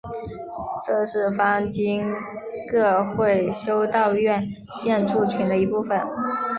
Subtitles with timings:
[0.83, 2.01] 这是方济
[2.71, 4.47] 各会修道院
[4.83, 6.01] 建筑群的一部分。